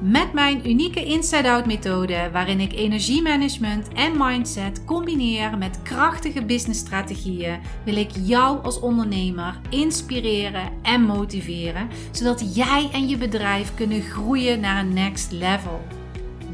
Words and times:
Met 0.00 0.32
mijn 0.32 0.68
unieke 0.68 1.04
inside-out 1.04 1.66
methode, 1.66 2.30
waarin 2.32 2.60
ik 2.60 2.72
energiemanagement 2.72 3.88
en 3.88 4.12
mindset 4.16 4.84
combineer 4.84 5.58
met 5.58 5.82
krachtige 5.82 6.44
businessstrategieën, 6.44 7.60
wil 7.84 7.96
ik 7.96 8.10
jou 8.20 8.62
als 8.62 8.80
ondernemer 8.80 9.60
inspireren 9.70 10.72
en 10.82 11.02
motiveren, 11.02 11.88
zodat 12.10 12.54
jij 12.54 12.90
en 12.92 13.08
je 13.08 13.16
bedrijf 13.16 13.74
kunnen 13.74 14.02
groeien 14.02 14.60
naar 14.60 14.84
een 14.84 14.94
next 14.94 15.32
level. 15.32 15.80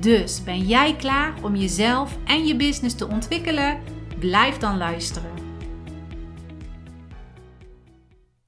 Dus 0.00 0.45
ben 0.45 0.66
jij 0.66 0.97
klaar 0.97 1.34
om 1.42 1.56
jezelf 1.56 2.19
en 2.24 2.47
je 2.47 2.56
business 2.56 2.95
te 2.95 3.09
ontwikkelen? 3.09 3.80
Blijf 4.19 4.59
dan 4.59 4.77
luisteren. 4.77 5.30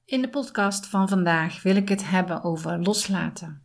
In 0.05 0.21
de 0.21 0.29
podcast 0.29 0.87
van 0.87 1.09
vandaag 1.09 1.63
wil 1.63 1.75
ik 1.75 1.89
het 1.89 2.09
hebben 2.09 2.43
over 2.43 2.79
loslaten. 2.79 3.64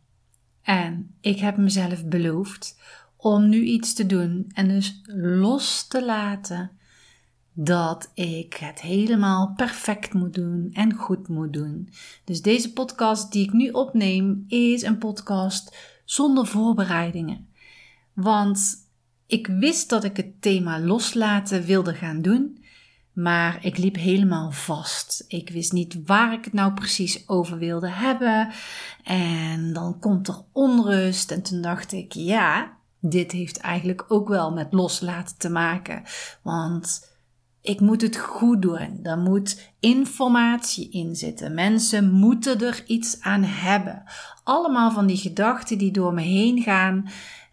En 0.63 1.15
ik 1.21 1.39
heb 1.39 1.57
mezelf 1.57 2.05
beloofd 2.05 2.79
om 3.17 3.49
nu 3.49 3.61
iets 3.61 3.93
te 3.93 4.05
doen 4.05 4.51
en 4.53 4.67
dus 4.67 5.01
los 5.05 5.87
te 5.87 6.05
laten 6.05 6.71
dat 7.53 8.11
ik 8.13 8.53
het 8.53 8.81
helemaal 8.81 9.53
perfect 9.55 10.13
moet 10.13 10.33
doen 10.33 10.69
en 10.73 10.93
goed 10.93 11.27
moet 11.27 11.53
doen. 11.53 11.89
Dus 12.23 12.41
deze 12.41 12.73
podcast 12.73 13.31
die 13.31 13.43
ik 13.43 13.53
nu 13.53 13.69
opneem 13.69 14.45
is 14.47 14.81
een 14.81 14.97
podcast 14.97 15.75
zonder 16.05 16.47
voorbereidingen. 16.47 17.47
Want 18.13 18.89
ik 19.25 19.47
wist 19.47 19.89
dat 19.89 20.03
ik 20.03 20.17
het 20.17 20.41
thema 20.41 20.79
loslaten 20.79 21.63
wilde 21.63 21.93
gaan 21.93 22.21
doen. 22.21 22.60
Maar 23.13 23.65
ik 23.65 23.77
liep 23.77 23.95
helemaal 23.95 24.51
vast. 24.51 25.25
Ik 25.27 25.49
wist 25.49 25.71
niet 25.71 25.97
waar 26.05 26.33
ik 26.33 26.43
het 26.43 26.53
nou 26.53 26.73
precies 26.73 27.27
over 27.27 27.57
wilde 27.57 27.89
hebben. 27.89 28.49
En 29.03 29.73
dan 29.73 29.99
komt 29.99 30.27
er 30.27 30.41
onrust. 30.51 31.31
En 31.31 31.41
toen 31.41 31.61
dacht 31.61 31.91
ik, 31.91 32.11
ja, 32.13 32.77
dit 32.99 33.31
heeft 33.31 33.57
eigenlijk 33.57 34.05
ook 34.07 34.27
wel 34.27 34.51
met 34.51 34.73
loslaten 34.73 35.37
te 35.37 35.49
maken. 35.49 36.03
Want 36.41 37.09
ik 37.61 37.79
moet 37.79 38.01
het 38.01 38.17
goed 38.17 38.61
doen. 38.61 38.99
Er 39.03 39.17
moet 39.17 39.71
informatie 39.79 40.89
in 40.91 41.15
zitten. 41.15 41.53
Mensen 41.53 42.11
moeten 42.11 42.59
er 42.59 42.83
iets 42.85 43.21
aan 43.21 43.43
hebben. 43.43 44.03
Allemaal 44.43 44.91
van 44.91 45.05
die 45.05 45.17
gedachten 45.17 45.77
die 45.77 45.91
door 45.91 46.13
me 46.13 46.21
heen 46.21 46.61
gaan. 46.61 47.09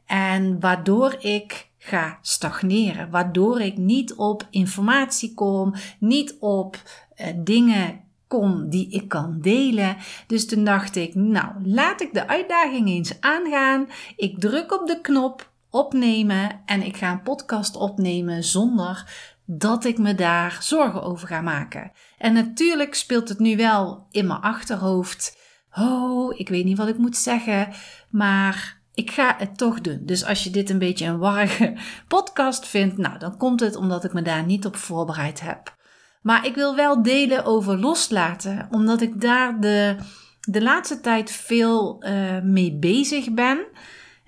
En 0.06 0.60
waardoor 0.60 1.16
ik 1.18 1.67
ga 1.88 2.18
stagneren, 2.22 3.10
waardoor 3.10 3.60
ik 3.60 3.76
niet 3.76 4.14
op 4.14 4.46
informatie 4.50 5.34
kom, 5.34 5.74
niet 5.98 6.36
op 6.40 6.82
uh, 7.16 7.26
dingen 7.36 8.00
kom 8.26 8.68
die 8.68 8.90
ik 8.90 9.08
kan 9.08 9.38
delen. 9.40 9.96
Dus 10.26 10.46
toen 10.46 10.64
dacht 10.64 10.96
ik, 10.96 11.14
nou, 11.14 11.52
laat 11.64 12.00
ik 12.00 12.14
de 12.14 12.28
uitdaging 12.28 12.88
eens 12.88 13.20
aangaan. 13.20 13.88
Ik 14.16 14.40
druk 14.40 14.72
op 14.80 14.86
de 14.86 15.00
knop 15.00 15.50
opnemen 15.70 16.60
en 16.66 16.82
ik 16.82 16.96
ga 16.96 17.10
een 17.10 17.22
podcast 17.22 17.76
opnemen 17.76 18.44
zonder 18.44 19.12
dat 19.44 19.84
ik 19.84 19.98
me 19.98 20.14
daar 20.14 20.56
zorgen 20.60 21.02
over 21.02 21.28
ga 21.28 21.40
maken. 21.40 21.92
En 22.18 22.32
natuurlijk 22.32 22.94
speelt 22.94 23.28
het 23.28 23.38
nu 23.38 23.56
wel 23.56 24.06
in 24.10 24.26
mijn 24.26 24.40
achterhoofd. 24.40 25.36
Oh, 25.78 26.38
ik 26.38 26.48
weet 26.48 26.64
niet 26.64 26.78
wat 26.78 26.88
ik 26.88 26.98
moet 26.98 27.16
zeggen, 27.16 27.68
maar 28.10 28.77
ik 28.98 29.10
ga 29.10 29.34
het 29.38 29.58
toch 29.58 29.80
doen. 29.80 30.00
Dus 30.02 30.24
als 30.24 30.44
je 30.44 30.50
dit 30.50 30.70
een 30.70 30.78
beetje 30.78 31.06
een 31.06 31.18
warrige 31.18 31.76
podcast 32.08 32.66
vindt, 32.66 32.96
nou, 32.96 33.18
dan 33.18 33.36
komt 33.36 33.60
het 33.60 33.76
omdat 33.76 34.04
ik 34.04 34.12
me 34.12 34.22
daar 34.22 34.44
niet 34.44 34.66
op 34.66 34.76
voorbereid 34.76 35.40
heb. 35.40 35.76
Maar 36.22 36.46
ik 36.46 36.54
wil 36.54 36.76
wel 36.76 37.02
delen 37.02 37.44
over 37.44 37.78
loslaten, 37.78 38.68
omdat 38.70 39.00
ik 39.00 39.20
daar 39.20 39.60
de, 39.60 39.96
de 40.40 40.62
laatste 40.62 41.00
tijd 41.00 41.30
veel 41.30 42.04
uh, 42.04 42.40
mee 42.42 42.78
bezig 42.78 43.34
ben. 43.34 43.66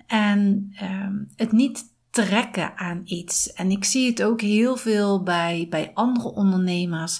En 0.07 0.73
uh, 0.81 1.07
het 1.35 1.51
niet 1.51 1.83
trekken 2.09 2.77
aan 2.77 3.01
iets. 3.03 3.53
En 3.53 3.71
ik 3.71 3.83
zie 3.83 4.09
het 4.09 4.23
ook 4.23 4.41
heel 4.41 4.77
veel 4.77 5.23
bij, 5.23 5.67
bij 5.69 5.91
andere 5.93 6.31
ondernemers 6.31 7.19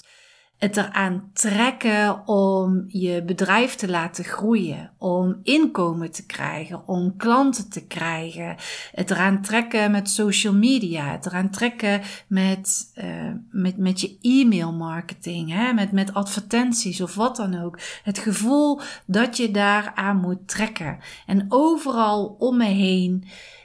het 0.62 0.76
eraan 0.76 1.30
trekken 1.32 2.26
om 2.26 2.84
je 2.88 3.22
bedrijf 3.22 3.74
te 3.74 3.88
laten 3.88 4.24
groeien, 4.24 4.90
om 4.98 5.40
inkomen 5.42 6.10
te 6.10 6.26
krijgen, 6.26 6.88
om 6.88 7.16
klanten 7.16 7.70
te 7.70 7.86
krijgen. 7.86 8.56
Het 8.94 9.10
eraan 9.10 9.42
trekken 9.42 9.90
met 9.90 10.10
social 10.10 10.54
media, 10.54 11.10
het 11.10 11.26
eraan 11.26 11.50
trekken 11.50 12.00
met, 12.26 12.92
uh, 12.98 13.04
met, 13.50 13.76
met 13.76 14.00
je 14.00 14.16
e-mail 14.20 14.72
marketing, 14.72 15.52
hè, 15.52 15.72
met, 15.72 15.92
met 15.92 16.14
advertenties 16.14 17.00
of 17.00 17.14
wat 17.14 17.36
dan 17.36 17.62
ook. 17.62 17.78
Het 18.02 18.18
gevoel 18.18 18.80
dat 19.06 19.36
je 19.36 19.50
daaraan 19.50 20.16
moet 20.16 20.48
trekken. 20.48 20.98
En 21.26 21.46
overal 21.48 22.36
om 22.38 22.56
me 22.56 22.68
heen 22.68 23.24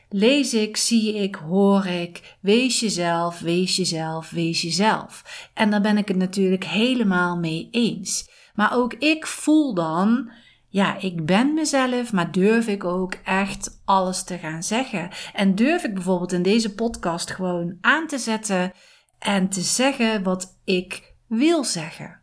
lees 0.10 0.54
ik, 0.54 0.78
zie 0.78 1.16
ik, 1.16 1.36
hoor 1.36 1.86
ik, 1.86 2.38
wees 2.40 2.80
jezelf, 2.80 3.40
wees 3.40 3.76
jezelf, 3.76 4.30
wees 4.30 4.62
jezelf. 4.62 5.24
En 5.54 5.72
daar 5.72 5.82
ben 5.82 5.98
ik 5.98 6.08
het 6.08 6.18
natuurlijk 6.18 6.64
helemaal 6.64 7.38
mee 7.38 7.68
eens. 7.72 8.30
Maar 8.56 8.76
ook 8.76 8.94
ik 8.94 9.28
voel 9.28 9.74
dan, 9.74 10.32
ja, 10.68 11.00
ik 11.00 11.26
ben 11.26 11.54
mezelf, 11.54 12.14
maar 12.14 12.32
durf 12.32 12.68
ik 12.68 12.84
ook 12.84 13.14
echt 13.24 13.82
alles 13.86 14.24
te 14.24 14.38
gaan 14.38 14.64
zeggen? 14.64 15.10
En 15.34 15.56
durf 15.56 15.84
ik 15.84 15.94
bijvoorbeeld 15.94 16.32
in 16.32 16.44
deze 16.44 16.74
podcast 16.74 17.32
gewoon 17.32 17.78
aan 17.82 18.08
te 18.08 18.18
zetten 18.18 18.72
en 19.20 19.50
te 19.50 19.62
zeggen 19.62 20.24
wat 20.24 20.60
ik 20.64 21.14
wil 21.28 21.64
zeggen? 21.64 22.17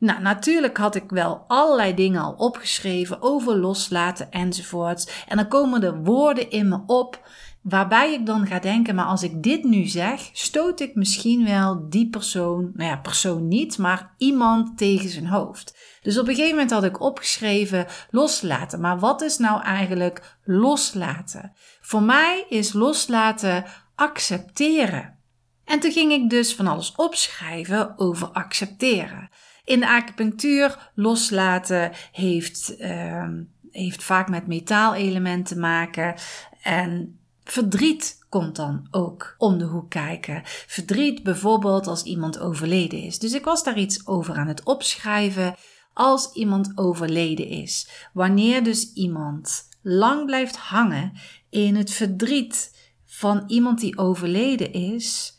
Nou, 0.00 0.22
natuurlijk 0.22 0.76
had 0.76 0.94
ik 0.94 1.10
wel 1.10 1.44
allerlei 1.46 1.94
dingen 1.94 2.22
al 2.22 2.32
opgeschreven 2.32 3.22
over 3.22 3.56
loslaten 3.56 4.30
enzovoorts. 4.30 5.24
En 5.28 5.36
dan 5.36 5.48
komen 5.48 5.82
er 5.82 6.02
woorden 6.02 6.50
in 6.50 6.68
me 6.68 6.80
op 6.86 7.28
waarbij 7.62 8.12
ik 8.12 8.26
dan 8.26 8.46
ga 8.46 8.58
denken, 8.58 8.94
maar 8.94 9.04
als 9.04 9.22
ik 9.22 9.42
dit 9.42 9.64
nu 9.64 9.86
zeg, 9.86 10.30
stoot 10.32 10.80
ik 10.80 10.94
misschien 10.94 11.44
wel 11.44 11.88
die 11.88 12.08
persoon, 12.08 12.70
nou 12.74 12.90
ja, 12.90 12.96
persoon 12.96 13.48
niet, 13.48 13.78
maar 13.78 14.14
iemand 14.18 14.78
tegen 14.78 15.08
zijn 15.08 15.26
hoofd. 15.26 15.76
Dus 16.02 16.18
op 16.18 16.28
een 16.28 16.34
gegeven 16.34 16.54
moment 16.54 16.70
had 16.70 16.84
ik 16.84 17.00
opgeschreven 17.00 17.86
loslaten. 18.10 18.80
Maar 18.80 18.98
wat 18.98 19.22
is 19.22 19.38
nou 19.38 19.62
eigenlijk 19.62 20.38
loslaten? 20.44 21.52
Voor 21.80 22.02
mij 22.02 22.46
is 22.48 22.72
loslaten 22.72 23.64
accepteren. 23.94 25.18
En 25.64 25.80
toen 25.80 25.92
ging 25.92 26.12
ik 26.12 26.30
dus 26.30 26.54
van 26.54 26.66
alles 26.66 26.92
opschrijven 26.96 27.98
over 27.98 28.28
accepteren. 28.28 29.30
In 29.64 29.80
de 29.80 29.88
acupunctuur 29.88 30.90
loslaten 30.94 31.92
heeft, 32.12 32.74
uh, 32.78 33.28
heeft 33.70 34.02
vaak 34.02 34.28
met 34.28 34.46
metaalelementen 34.46 35.54
te 35.54 35.60
maken. 35.60 36.14
En 36.62 37.18
verdriet 37.44 38.18
komt 38.28 38.56
dan 38.56 38.86
ook 38.90 39.34
om 39.38 39.58
de 39.58 39.64
hoek 39.64 39.90
kijken. 39.90 40.42
Verdriet 40.44 41.22
bijvoorbeeld 41.22 41.86
als 41.86 42.02
iemand 42.02 42.38
overleden 42.38 43.02
is. 43.02 43.18
Dus 43.18 43.32
ik 43.32 43.44
was 43.44 43.64
daar 43.64 43.78
iets 43.78 44.06
over 44.06 44.34
aan 44.34 44.48
het 44.48 44.62
opschrijven 44.62 45.54
als 45.92 46.32
iemand 46.32 46.72
overleden 46.74 47.46
is. 47.46 47.88
Wanneer 48.12 48.64
dus 48.64 48.92
iemand 48.92 49.68
lang 49.82 50.26
blijft 50.26 50.56
hangen 50.56 51.12
in 51.50 51.76
het 51.76 51.90
verdriet 51.90 52.78
van 53.04 53.44
iemand 53.46 53.80
die 53.80 53.98
overleden 53.98 54.72
is, 54.72 55.38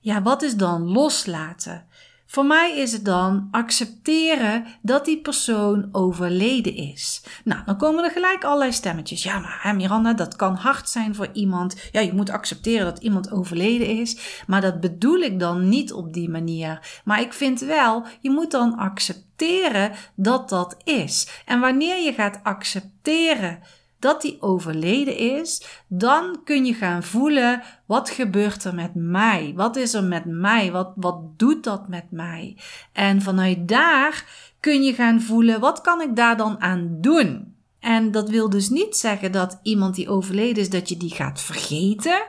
ja, 0.00 0.22
wat 0.22 0.42
is 0.42 0.56
dan 0.56 0.82
loslaten? 0.82 1.86
Voor 2.32 2.46
mij 2.46 2.76
is 2.76 2.92
het 2.92 3.04
dan 3.04 3.48
accepteren 3.50 4.66
dat 4.82 5.04
die 5.04 5.20
persoon 5.20 5.88
overleden 5.92 6.74
is. 6.74 7.22
Nou, 7.44 7.64
dan 7.64 7.76
komen 7.76 8.04
er 8.04 8.10
gelijk 8.10 8.44
allerlei 8.44 8.72
stemmetjes. 8.72 9.22
Ja, 9.22 9.38
maar 9.38 9.58
hè, 9.62 9.72
Miranda, 9.72 10.12
dat 10.12 10.36
kan 10.36 10.54
hard 10.54 10.88
zijn 10.88 11.14
voor 11.14 11.28
iemand. 11.32 11.76
Ja, 11.90 12.00
je 12.00 12.12
moet 12.12 12.30
accepteren 12.30 12.84
dat 12.84 13.02
iemand 13.02 13.32
overleden 13.32 13.86
is. 13.86 14.42
Maar 14.46 14.60
dat 14.60 14.80
bedoel 14.80 15.18
ik 15.18 15.38
dan 15.38 15.68
niet 15.68 15.92
op 15.92 16.12
die 16.12 16.28
manier. 16.28 17.00
Maar 17.04 17.20
ik 17.20 17.32
vind 17.32 17.60
wel, 17.60 18.04
je 18.20 18.30
moet 18.30 18.50
dan 18.50 18.76
accepteren 18.76 19.92
dat 20.14 20.48
dat 20.48 20.76
is. 20.84 21.42
En 21.44 21.60
wanneer 21.60 22.02
je 22.02 22.12
gaat 22.12 22.40
accepteren 22.42 23.58
dat 24.02 24.22
die 24.22 24.36
overleden 24.40 25.16
is, 25.16 25.62
dan 25.88 26.40
kun 26.44 26.64
je 26.64 26.74
gaan 26.74 27.02
voelen 27.02 27.62
wat 27.86 28.10
gebeurt 28.10 28.64
er 28.64 28.74
met 28.74 28.94
mij? 28.94 29.52
Wat 29.56 29.76
is 29.76 29.94
er 29.94 30.04
met 30.04 30.24
mij? 30.24 30.72
Wat, 30.72 30.92
wat 30.96 31.38
doet 31.38 31.64
dat 31.64 31.88
met 31.88 32.10
mij? 32.10 32.56
En 32.92 33.22
vanuit 33.22 33.68
daar 33.68 34.24
kun 34.60 34.82
je 34.82 34.94
gaan 34.94 35.20
voelen 35.20 35.60
wat 35.60 35.80
kan 35.80 36.00
ik 36.00 36.16
daar 36.16 36.36
dan 36.36 36.60
aan 36.60 36.96
doen? 37.00 37.54
En 37.80 38.10
dat 38.10 38.28
wil 38.28 38.50
dus 38.50 38.68
niet 38.68 38.96
zeggen 38.96 39.32
dat 39.32 39.60
iemand 39.62 39.94
die 39.94 40.08
overleden 40.08 40.62
is 40.62 40.70
dat 40.70 40.88
je 40.88 40.96
die 40.96 41.14
gaat 41.14 41.40
vergeten, 41.40 42.26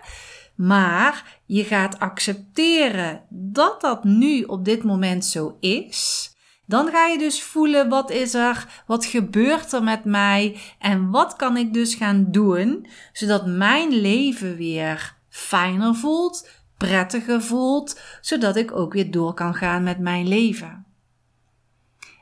maar 0.55 1.39
je 1.45 1.63
gaat 1.63 1.99
accepteren 1.99 3.21
dat 3.29 3.81
dat 3.81 4.03
nu 4.03 4.43
op 4.43 4.65
dit 4.65 4.83
moment 4.83 5.25
zo 5.25 5.57
is. 5.59 6.32
Dan 6.65 6.87
ga 6.87 7.07
je 7.07 7.17
dus 7.17 7.43
voelen 7.43 7.89
wat 7.89 8.11
is 8.11 8.33
er, 8.33 8.83
wat 8.85 9.05
gebeurt 9.05 9.73
er 9.73 9.83
met 9.83 10.05
mij 10.05 10.59
en 10.79 11.09
wat 11.09 11.35
kan 11.35 11.57
ik 11.57 11.73
dus 11.73 11.95
gaan 11.95 12.25
doen 12.31 12.87
zodat 13.13 13.45
mijn 13.45 13.89
leven 13.89 14.55
weer 14.55 15.15
fijner 15.29 15.95
voelt, 15.95 16.49
prettiger 16.77 17.41
voelt, 17.41 18.01
zodat 18.21 18.55
ik 18.55 18.71
ook 18.71 18.93
weer 18.93 19.11
door 19.11 19.33
kan 19.33 19.55
gaan 19.55 19.83
met 19.83 19.99
mijn 19.99 20.27
leven. 20.27 20.85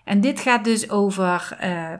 En 0.04 0.22
dit 0.22 0.40
gaat 0.40 0.64
dus 0.64 0.90
over, 0.90 1.58
uh, 1.64 1.94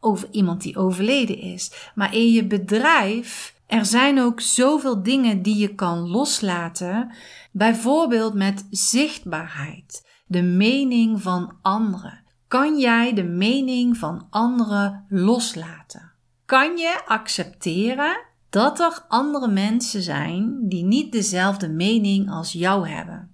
over 0.00 0.28
iemand 0.30 0.62
die 0.62 0.76
overleden 0.76 1.38
is. 1.38 1.90
Maar 1.94 2.14
in 2.14 2.32
je 2.32 2.46
bedrijf, 2.46 3.54
er 3.66 3.86
zijn 3.86 4.20
ook 4.20 4.40
zoveel 4.40 5.02
dingen 5.02 5.42
die 5.42 5.56
je 5.56 5.74
kan 5.74 6.08
loslaten. 6.08 7.12
Bijvoorbeeld 7.50 8.34
met 8.34 8.66
zichtbaarheid, 8.70 10.06
de 10.32 10.42
mening 10.42 11.22
van 11.22 11.56
anderen. 11.62 12.24
Kan 12.48 12.78
jij 12.78 13.14
de 13.14 13.24
mening 13.24 13.96
van 13.96 14.26
anderen 14.30 15.04
loslaten? 15.08 16.12
Kan 16.44 16.76
je 16.76 17.02
accepteren 17.06 18.20
dat 18.50 18.80
er 18.80 19.04
andere 19.08 19.48
mensen 19.48 20.02
zijn 20.02 20.68
die 20.68 20.84
niet 20.84 21.12
dezelfde 21.12 21.68
mening 21.68 22.30
als 22.30 22.52
jou 22.52 22.88
hebben? 22.88 23.30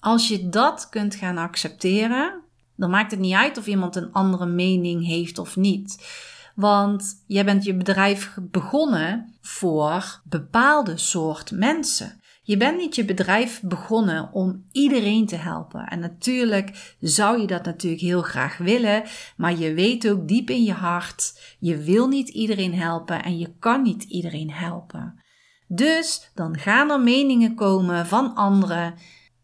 Als 0.00 0.28
je 0.28 0.48
dat 0.48 0.88
kunt 0.88 1.14
gaan 1.14 1.38
accepteren, 1.38 2.40
dan 2.76 2.90
maakt 2.90 3.10
het 3.10 3.20
niet 3.20 3.34
uit 3.34 3.58
of 3.58 3.66
iemand 3.66 3.96
een 3.96 4.12
andere 4.12 4.46
mening 4.46 5.06
heeft 5.06 5.38
of 5.38 5.56
niet. 5.56 6.06
Want 6.54 7.24
jij 7.26 7.44
bent 7.44 7.64
je 7.64 7.76
bedrijf 7.76 8.38
begonnen 8.40 9.34
voor 9.40 10.20
bepaalde 10.24 10.96
soort 10.96 11.50
mensen. 11.50 12.20
Je 12.46 12.56
bent 12.56 12.78
niet 12.78 12.94
je 12.94 13.04
bedrijf 13.04 13.60
begonnen 13.62 14.32
om 14.32 14.66
iedereen 14.72 15.26
te 15.26 15.36
helpen. 15.36 15.86
En 15.86 15.98
natuurlijk 15.98 16.96
zou 17.00 17.40
je 17.40 17.46
dat 17.46 17.64
natuurlijk 17.64 18.02
heel 18.02 18.22
graag 18.22 18.56
willen, 18.56 19.02
maar 19.36 19.58
je 19.58 19.74
weet 19.74 20.08
ook 20.08 20.28
diep 20.28 20.50
in 20.50 20.62
je 20.62 20.72
hart, 20.72 21.40
je 21.58 21.76
wil 21.76 22.08
niet 22.08 22.28
iedereen 22.28 22.74
helpen 22.74 23.22
en 23.22 23.38
je 23.38 23.54
kan 23.58 23.82
niet 23.82 24.02
iedereen 24.02 24.50
helpen. 24.50 25.22
Dus 25.68 26.30
dan 26.34 26.58
gaan 26.58 26.90
er 26.90 27.00
meningen 27.00 27.54
komen 27.54 28.06
van 28.06 28.34
anderen 28.34 28.94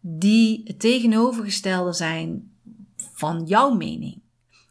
die 0.01 0.61
het 0.65 0.81
tegenovergestelde 0.81 1.93
zijn 1.93 2.53
van 3.13 3.45
jouw 3.47 3.75
mening. 3.75 4.23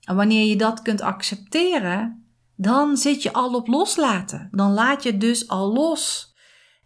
En 0.04 0.16
wanneer 0.16 0.46
je 0.46 0.56
dat 0.56 0.82
kunt 0.82 1.02
accepteren, 1.02 2.26
dan 2.56 2.98
zit 2.98 3.24
je 3.24 3.34
al 3.34 3.54
op 3.54 3.68
loslaten. 3.68 4.50
Dan 4.52 4.72
laat 4.72 5.04
je 5.04 5.18
dus 5.18 5.48
al 5.48 5.74
los. 5.74 6.31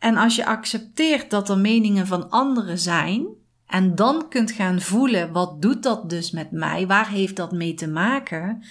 En 0.05 0.17
als 0.17 0.35
je 0.35 0.45
accepteert 0.45 1.29
dat 1.29 1.49
er 1.49 1.57
meningen 1.57 2.07
van 2.07 2.29
anderen 2.29 2.79
zijn, 2.79 3.27
en 3.67 3.95
dan 3.95 4.29
kunt 4.29 4.51
gaan 4.51 4.81
voelen 4.81 5.31
wat 5.31 5.61
doet 5.61 5.83
dat 5.83 6.09
dus 6.09 6.31
met 6.31 6.51
mij, 6.51 6.87
waar 6.87 7.09
heeft 7.09 7.35
dat 7.35 7.51
mee 7.51 7.73
te 7.73 7.87
maken, 7.87 8.63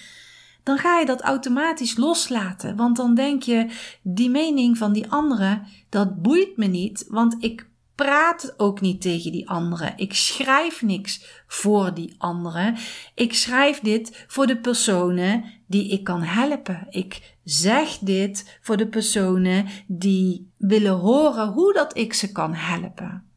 dan 0.63 0.77
ga 0.77 0.99
je 0.99 1.05
dat 1.05 1.21
automatisch 1.21 1.97
loslaten. 1.97 2.75
Want 2.75 2.95
dan 2.95 3.15
denk 3.15 3.43
je, 3.43 3.67
die 4.01 4.29
mening 4.29 4.77
van 4.77 4.93
die 4.93 5.09
anderen, 5.09 5.67
dat 5.89 6.21
boeit 6.21 6.57
me 6.57 6.65
niet, 6.65 7.05
want 7.09 7.35
ik 7.39 7.67
praat 7.95 8.53
ook 8.57 8.81
niet 8.81 9.01
tegen 9.01 9.31
die 9.31 9.49
anderen. 9.49 9.93
Ik 9.95 10.13
schrijf 10.13 10.81
niks 10.81 11.43
voor 11.47 11.93
die 11.93 12.15
anderen. 12.17 12.75
Ik 13.15 13.33
schrijf 13.33 13.79
dit 13.79 14.25
voor 14.27 14.47
de 14.47 14.57
personen 14.57 15.43
die 15.67 15.89
ik 15.89 16.03
kan 16.03 16.21
helpen. 16.23 16.87
Ik 16.89 17.35
zeg 17.43 17.97
dit 17.97 18.59
voor 18.61 18.77
de 18.77 18.87
personen 18.87 19.65
die 19.87 20.51
willen 20.67 20.93
horen 20.93 21.47
hoe 21.47 21.73
dat 21.73 21.97
ik 21.97 22.13
ze 22.13 22.31
kan 22.31 22.53
helpen. 22.53 23.29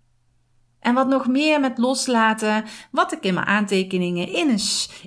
En 0.80 0.94
wat 0.94 1.08
nog 1.08 1.26
meer 1.26 1.60
met 1.60 1.78
loslaten, 1.78 2.64
wat 2.90 3.12
ik 3.12 3.24
in 3.24 3.34
mijn 3.34 3.46
aantekeningen 3.46 4.28
in 4.28 4.48
een, 4.48 4.60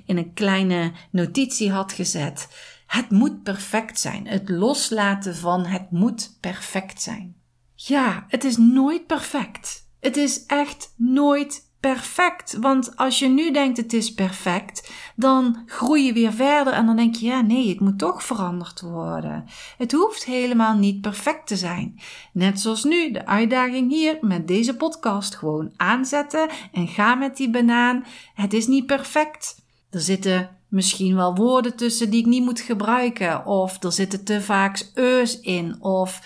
in 0.06 0.16
een 0.16 0.32
kleine 0.32 0.92
notitie 1.10 1.70
had 1.70 1.92
gezet. 1.92 2.48
Het 2.86 3.10
moet 3.10 3.42
perfect 3.42 4.00
zijn. 4.00 4.26
Het 4.26 4.48
loslaten 4.48 5.36
van 5.36 5.64
het 5.66 5.90
moet 5.90 6.36
perfect 6.40 7.02
zijn. 7.02 7.36
Ja, 7.74 8.24
het 8.28 8.44
is 8.44 8.56
nooit 8.56 9.06
perfect. 9.06 9.88
Het 10.00 10.16
is 10.16 10.46
echt 10.46 10.94
nooit 10.96 11.71
perfect. 11.82 12.56
Want 12.60 12.96
als 12.96 13.18
je 13.18 13.28
nu 13.28 13.52
denkt 13.52 13.76
het 13.76 13.92
is 13.92 14.14
perfect, 14.14 14.92
dan 15.16 15.62
groei 15.66 16.04
je 16.04 16.12
weer 16.12 16.32
verder 16.32 16.72
en 16.72 16.86
dan 16.86 16.96
denk 16.96 17.14
je 17.14 17.26
ja, 17.26 17.40
nee, 17.40 17.68
het 17.68 17.80
moet 17.80 17.98
toch 17.98 18.22
veranderd 18.22 18.80
worden. 18.80 19.44
Het 19.78 19.92
hoeft 19.92 20.24
helemaal 20.24 20.76
niet 20.76 21.00
perfect 21.00 21.46
te 21.46 21.56
zijn. 21.56 22.00
Net 22.32 22.60
zoals 22.60 22.84
nu 22.84 23.10
de 23.10 23.26
uitdaging 23.26 23.90
hier 23.90 24.18
met 24.20 24.48
deze 24.48 24.76
podcast 24.76 25.34
gewoon 25.34 25.72
aanzetten 25.76 26.48
en 26.72 26.88
ga 26.88 27.14
met 27.14 27.36
die 27.36 27.50
banaan. 27.50 28.04
Het 28.34 28.52
is 28.52 28.66
niet 28.66 28.86
perfect. 28.86 29.56
Er 29.90 30.00
zitten 30.00 30.50
misschien 30.68 31.16
wel 31.16 31.34
woorden 31.34 31.76
tussen 31.76 32.10
die 32.10 32.20
ik 32.20 32.26
niet 32.26 32.44
moet 32.44 32.60
gebruiken 32.60 33.46
of 33.46 33.82
er 33.82 33.92
zitten 33.92 34.24
te 34.24 34.42
vaak 34.42 34.90
eus 34.94 35.40
in 35.40 35.76
of 35.80 36.20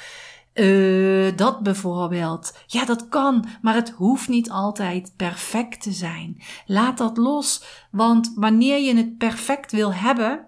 uh, 0.57 1.37
dat 1.37 1.63
bijvoorbeeld. 1.63 2.59
Ja, 2.67 2.85
dat 2.85 3.09
kan, 3.09 3.45
maar 3.63 3.75
het 3.75 3.91
hoeft 3.91 4.29
niet 4.29 4.51
altijd 4.51 5.13
perfect 5.17 5.83
te 5.83 5.93
zijn. 5.93 6.43
Laat 6.67 6.99
dat 6.99 7.17
los, 7.17 7.65
want 7.91 8.33
wanneer 8.35 8.79
je 8.79 8.97
het 8.97 9.19
perfect 9.19 9.73
wil 9.73 9.95
hebben, 9.95 10.47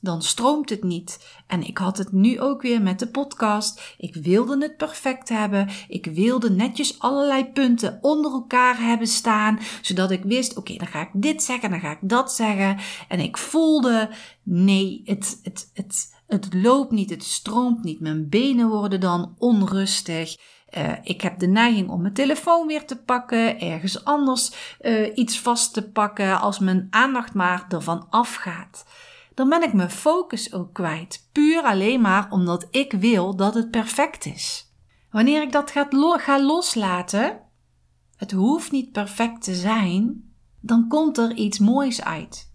dan 0.00 0.22
stroomt 0.22 0.70
het 0.70 0.82
niet. 0.82 1.26
En 1.46 1.66
ik 1.66 1.78
had 1.78 1.98
het 1.98 2.12
nu 2.12 2.40
ook 2.40 2.62
weer 2.62 2.82
met 2.82 2.98
de 2.98 3.08
podcast. 3.08 3.94
Ik 3.98 4.14
wilde 4.14 4.58
het 4.62 4.76
perfect 4.76 5.28
hebben. 5.28 5.68
Ik 5.88 6.06
wilde 6.06 6.50
netjes 6.50 6.98
allerlei 6.98 7.44
punten 7.44 7.98
onder 8.00 8.32
elkaar 8.32 8.80
hebben 8.80 9.06
staan, 9.06 9.58
zodat 9.82 10.10
ik 10.10 10.22
wist: 10.22 10.56
oké, 10.56 10.76
dan 10.76 10.86
ga 10.86 11.00
ik 11.00 11.10
dit 11.12 11.42
zeggen, 11.42 11.70
dan 11.70 11.80
ga 11.80 11.90
ik 11.90 11.98
dat 12.00 12.32
zeggen. 12.32 12.78
En 13.08 13.20
ik 13.20 13.36
voelde: 13.36 14.10
nee, 14.42 15.02
het, 15.04 15.40
het, 15.42 15.70
het, 15.74 16.16
het 16.28 16.54
loopt 16.54 16.90
niet, 16.90 17.10
het 17.10 17.24
stroomt 17.24 17.84
niet. 17.84 18.00
Mijn 18.00 18.28
benen 18.28 18.68
worden 18.68 19.00
dan 19.00 19.34
onrustig. 19.38 20.36
Uh, 20.76 20.92
ik 21.02 21.20
heb 21.20 21.38
de 21.38 21.46
neiging 21.46 21.88
om 21.88 22.00
mijn 22.00 22.14
telefoon 22.14 22.66
weer 22.66 22.86
te 22.86 22.96
pakken, 22.96 23.60
ergens 23.60 24.04
anders 24.04 24.76
uh, 24.80 25.16
iets 25.16 25.40
vast 25.40 25.72
te 25.72 25.90
pakken 25.90 26.40
als 26.40 26.58
mijn 26.58 26.86
aandacht 26.90 27.34
maar 27.34 27.64
ervan 27.68 28.06
afgaat. 28.10 28.84
Dan 29.34 29.48
ben 29.48 29.62
ik 29.62 29.72
mijn 29.72 29.90
focus 29.90 30.52
ook 30.52 30.72
kwijt, 30.72 31.28
puur 31.32 31.62
alleen 31.62 32.00
maar 32.00 32.30
omdat 32.30 32.66
ik 32.70 32.92
wil 32.92 33.36
dat 33.36 33.54
het 33.54 33.70
perfect 33.70 34.26
is. 34.26 34.72
Wanneer 35.10 35.42
ik 35.42 35.52
dat 35.52 35.70
ga 35.70 36.42
loslaten, 36.42 37.40
het 38.16 38.32
hoeft 38.32 38.70
niet 38.70 38.92
perfect 38.92 39.42
te 39.42 39.54
zijn, 39.54 40.32
dan 40.60 40.88
komt 40.88 41.18
er 41.18 41.32
iets 41.34 41.58
moois 41.58 42.04
uit. 42.04 42.47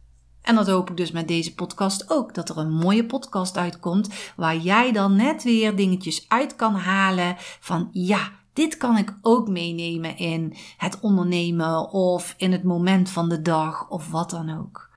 En 0.43 0.55
dat 0.55 0.67
hoop 0.67 0.89
ik 0.89 0.97
dus 0.97 1.11
met 1.11 1.27
deze 1.27 1.53
podcast 1.53 2.09
ook. 2.09 2.33
Dat 2.33 2.49
er 2.49 2.57
een 2.57 2.73
mooie 2.73 3.05
podcast 3.05 3.57
uitkomt 3.57 4.09
waar 4.35 4.57
jij 4.57 4.91
dan 4.91 5.15
net 5.15 5.43
weer 5.43 5.75
dingetjes 5.75 6.25
uit 6.27 6.55
kan 6.55 6.75
halen 6.75 7.35
van 7.59 7.89
ja, 7.91 8.31
dit 8.53 8.77
kan 8.77 8.97
ik 8.97 9.17
ook 9.21 9.47
meenemen 9.47 10.17
in 10.17 10.55
het 10.77 10.99
ondernemen 10.99 11.89
of 11.91 12.33
in 12.37 12.51
het 12.51 12.63
moment 12.63 13.09
van 13.09 13.29
de 13.29 13.41
dag 13.41 13.89
of 13.89 14.11
wat 14.11 14.29
dan 14.29 14.57
ook. 14.57 14.91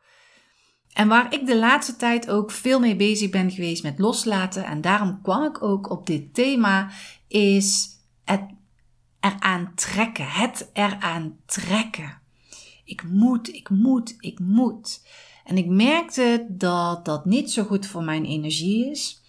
En 0.92 1.08
waar 1.08 1.32
ik 1.32 1.46
de 1.46 1.58
laatste 1.58 1.96
tijd 1.96 2.30
ook 2.30 2.50
veel 2.50 2.80
mee 2.80 2.96
bezig 2.96 3.30
ben 3.30 3.50
geweest 3.50 3.82
met 3.82 3.98
loslaten 3.98 4.64
en 4.64 4.80
daarom 4.80 5.22
kwam 5.22 5.44
ik 5.44 5.62
ook 5.62 5.90
op 5.90 6.06
dit 6.06 6.34
thema 6.34 6.90
is 7.28 7.88
het 8.24 8.44
eraan 9.20 9.72
trekken, 9.74 10.28
het 10.28 10.70
eraan 10.72 11.36
trekken. 11.46 12.20
Ik 12.84 13.02
moet, 13.08 13.48
ik 13.48 13.70
moet, 13.70 14.14
ik 14.18 14.38
moet. 14.38 15.06
En 15.46 15.56
ik 15.56 15.66
merkte 15.66 16.46
dat 16.48 17.04
dat 17.04 17.24
niet 17.24 17.50
zo 17.50 17.64
goed 17.64 17.86
voor 17.86 18.02
mijn 18.02 18.24
energie 18.24 18.90
is. 18.90 19.20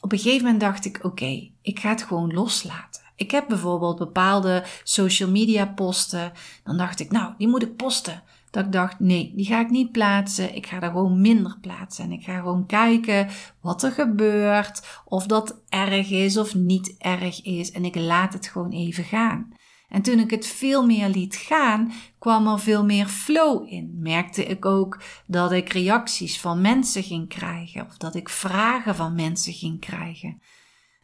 Op 0.00 0.12
een 0.12 0.18
gegeven 0.18 0.42
moment 0.42 0.60
dacht 0.60 0.84
ik: 0.84 0.98
oké, 1.02 1.50
ik 1.62 1.78
ga 1.78 1.88
het 1.88 2.02
gewoon 2.02 2.32
loslaten. 2.32 3.02
Ik 3.16 3.30
heb 3.30 3.48
bijvoorbeeld 3.48 3.98
bepaalde 3.98 4.64
social 4.84 5.30
media 5.30 5.66
posten. 5.66 6.32
Dan 6.64 6.76
dacht 6.76 7.00
ik: 7.00 7.10
nou, 7.10 7.34
die 7.38 7.48
moet 7.48 7.62
ik 7.62 7.76
posten. 7.76 8.22
Dat 8.50 8.64
ik 8.64 8.72
dacht: 8.72 9.00
nee, 9.00 9.32
die 9.36 9.46
ga 9.46 9.60
ik 9.60 9.70
niet 9.70 9.92
plaatsen. 9.92 10.54
Ik 10.54 10.66
ga 10.66 10.80
er 10.80 10.90
gewoon 10.90 11.20
minder 11.20 11.58
plaatsen. 11.60 12.04
En 12.04 12.12
ik 12.12 12.24
ga 12.24 12.38
gewoon 12.38 12.66
kijken 12.66 13.28
wat 13.60 13.82
er 13.82 13.92
gebeurt. 13.92 15.02
Of 15.04 15.26
dat 15.26 15.60
erg 15.68 16.10
is 16.10 16.36
of 16.36 16.54
niet 16.54 16.94
erg 16.98 17.42
is. 17.42 17.70
En 17.70 17.84
ik 17.84 17.94
laat 17.94 18.32
het 18.32 18.46
gewoon 18.46 18.72
even 18.72 19.04
gaan. 19.04 19.52
En 19.88 20.02
toen 20.02 20.18
ik 20.18 20.30
het 20.30 20.46
veel 20.46 20.86
meer 20.86 21.08
liet 21.08 21.36
gaan, 21.36 21.92
kwam 22.18 22.48
er 22.48 22.60
veel 22.60 22.84
meer 22.84 23.06
flow 23.06 23.72
in. 23.72 23.94
Merkte 23.98 24.44
ik 24.44 24.64
ook 24.64 25.02
dat 25.26 25.52
ik 25.52 25.72
reacties 25.72 26.40
van 26.40 26.60
mensen 26.60 27.02
ging 27.02 27.28
krijgen 27.28 27.86
of 27.86 27.96
dat 27.96 28.14
ik 28.14 28.28
vragen 28.28 28.94
van 28.94 29.14
mensen 29.14 29.52
ging 29.52 29.80
krijgen. 29.80 30.40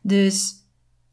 Dus 0.03 0.61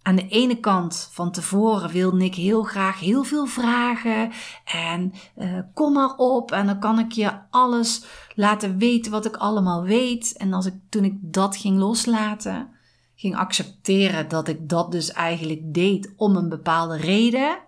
aan 0.01 0.15
de 0.15 0.27
ene 0.27 0.59
kant 0.59 1.09
van 1.11 1.31
tevoren 1.31 1.89
wilde 1.89 2.23
ik 2.23 2.35
heel 2.35 2.63
graag 2.63 2.99
heel 2.99 3.23
veel 3.23 3.45
vragen 3.45 4.31
en 4.65 5.13
uh, 5.37 5.59
kom 5.73 5.93
maar 5.93 6.15
op 6.15 6.51
en 6.51 6.65
dan 6.65 6.79
kan 6.79 6.99
ik 6.99 7.11
je 7.11 7.39
alles 7.49 8.05
laten 8.35 8.77
weten 8.77 9.11
wat 9.11 9.25
ik 9.25 9.35
allemaal 9.35 9.83
weet. 9.83 10.37
En 10.37 10.53
als 10.53 10.65
ik, 10.65 10.73
toen 10.89 11.03
ik 11.03 11.13
dat 11.21 11.57
ging 11.57 11.77
loslaten, 11.77 12.69
ging 13.17 13.35
accepteren 13.35 14.27
dat 14.27 14.47
ik 14.47 14.69
dat 14.69 14.91
dus 14.91 15.11
eigenlijk 15.11 15.73
deed 15.73 16.13
om 16.15 16.35
een 16.35 16.49
bepaalde 16.49 16.97
reden, 16.97 17.59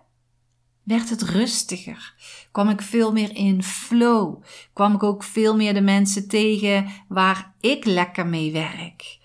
werd 0.82 1.10
het 1.10 1.22
rustiger. 1.22 2.14
Kwam 2.52 2.68
ik 2.68 2.82
veel 2.82 3.12
meer 3.12 3.36
in 3.36 3.62
flow. 3.62 4.42
Kwam 4.72 4.94
ik 4.94 5.02
ook 5.02 5.22
veel 5.22 5.56
meer 5.56 5.74
de 5.74 5.80
mensen 5.80 6.28
tegen 6.28 6.88
waar 7.08 7.54
ik 7.60 7.84
lekker 7.84 8.26
mee 8.26 8.52
werk. 8.52 9.18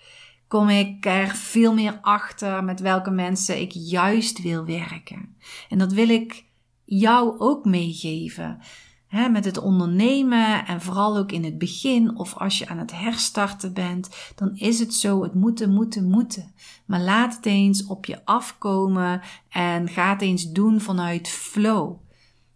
Kom 0.48 0.68
ik 0.68 1.06
er 1.06 1.28
veel 1.28 1.74
meer 1.74 1.98
achter 2.00 2.64
met 2.64 2.80
welke 2.80 3.10
mensen 3.10 3.60
ik 3.60 3.72
juist 3.72 4.42
wil 4.42 4.64
werken. 4.64 5.36
En 5.68 5.78
dat 5.78 5.92
wil 5.92 6.08
ik 6.08 6.44
jou 6.84 7.38
ook 7.38 7.64
meegeven 7.64 8.60
met 9.10 9.44
het 9.44 9.58
ondernemen 9.58 10.66
en 10.66 10.80
vooral 10.80 11.16
ook 11.16 11.32
in 11.32 11.44
het 11.44 11.58
begin 11.58 12.16
of 12.18 12.34
als 12.34 12.58
je 12.58 12.68
aan 12.68 12.78
het 12.78 12.92
herstarten 12.92 13.72
bent, 13.72 14.08
dan 14.34 14.56
is 14.56 14.78
het 14.78 14.94
zo, 14.94 15.22
het 15.22 15.34
moeten, 15.34 15.70
moeten, 15.70 16.10
moeten. 16.10 16.54
Maar 16.86 17.00
laat 17.00 17.36
het 17.36 17.46
eens 17.46 17.86
op 17.86 18.04
je 18.04 18.24
afkomen 18.24 19.20
en 19.48 19.88
ga 19.88 20.10
het 20.10 20.22
eens 20.22 20.52
doen 20.52 20.80
vanuit 20.80 21.28
flow. 21.28 21.96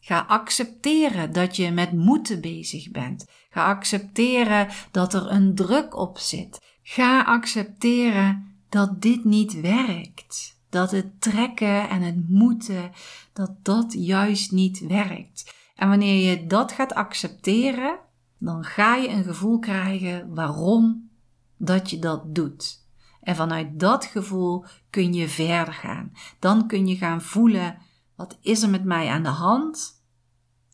Ga 0.01 0.25
accepteren 0.29 1.33
dat 1.33 1.57
je 1.57 1.71
met 1.71 1.93
moeten 1.93 2.41
bezig 2.41 2.91
bent. 2.91 3.27
Ga 3.51 3.65
accepteren 3.65 4.69
dat 4.91 5.15
er 5.15 5.31
een 5.31 5.55
druk 5.55 5.97
op 5.97 6.19
zit. 6.19 6.61
Ga 6.83 7.23
accepteren 7.23 8.55
dat 8.69 9.03
dit 9.03 9.25
niet 9.25 9.61
werkt. 9.61 10.59
Dat 10.71 10.91
het 10.91 11.21
trekken 11.21 11.89
en 11.89 12.03
het 12.03 12.29
moeten, 12.29 12.91
dat 13.33 13.51
dat 13.63 13.93
juist 13.99 14.53
niet 14.53 14.87
werkt. 14.87 15.60
En 15.81 15.89
wanneer 15.89 16.31
je 16.31 16.47
dat 16.47 16.73
gaat 16.73 16.95
accepteren, 16.95 17.99
dan 18.39 18.65
ga 18.65 18.97
je 18.97 19.09
een 19.09 19.25
gevoel 19.25 19.59
krijgen 19.59 20.35
waarom 20.35 21.11
dat 21.57 21.91
je 21.91 21.99
dat 21.99 22.35
doet. 22.35 22.87
En 23.21 23.37
vanuit 23.37 23.81
dat 23.81 24.05
gevoel 24.05 24.65
kun 24.91 25.15
je 25.15 25.29
verder 25.29 25.75
gaan. 25.75 26.13
Dan 26.39 26.67
kun 26.67 26.87
je 26.87 26.97
gaan 26.97 27.23
voelen: 27.23 27.79
wat 28.17 28.39
is 28.41 28.63
er 28.63 28.71
met 28.71 28.85
mij 28.85 29.09
aan 29.09 29.23
de 29.23 29.29
hand? 29.29 30.05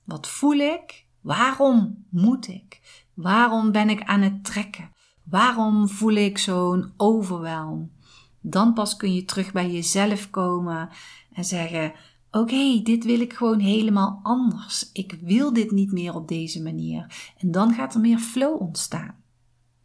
Wat 0.05 0.29
voel 0.29 0.59
ik? 0.59 1.07
Waarom 1.21 2.07
moet 2.11 2.49
ik? 2.49 2.81
Waarom 3.15 3.73
ben 3.73 3.91
ik 3.91 4.03
aan 4.03 4.21
het 4.21 4.45
trekken? 4.45 4.91
Waarom 5.25 5.89
voel 5.89 6.15
ik 6.15 6.39
zo'n 6.39 6.93
overwelm? 6.97 7.93
Dan 8.41 8.73
pas 8.73 8.97
kun 8.97 9.15
je 9.15 9.25
terug 9.25 9.53
bij 9.53 9.71
jezelf 9.71 10.31
komen 10.31 10.89
en 11.33 11.45
zeggen: 11.45 11.93
Oké, 12.31 12.81
dit 12.83 13.05
wil 13.05 13.21
ik 13.21 13.33
gewoon 13.33 13.59
helemaal 13.59 14.21
anders. 14.23 14.91
Ik 14.93 15.19
wil 15.21 15.53
dit 15.53 15.71
niet 15.71 15.93
meer 15.93 16.15
op 16.15 16.29
deze 16.29 16.63
manier. 16.63 17.33
En 17.39 17.51
dan 17.51 17.75
gaat 17.75 17.95
er 17.95 18.01
meer 18.01 18.19
flow 18.19 18.61
ontstaan. 18.61 19.15